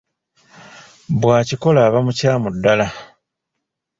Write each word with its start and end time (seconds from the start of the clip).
Bw'akikola 1.19 1.79
aba 1.87 1.99
mukyamu 2.05 2.47
ddala! 2.55 2.87